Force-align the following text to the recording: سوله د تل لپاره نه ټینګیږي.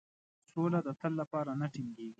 سوله 0.51 0.79
د 0.87 0.89
تل 0.99 1.13
لپاره 1.21 1.51
نه 1.61 1.67
ټینګیږي. 1.73 2.09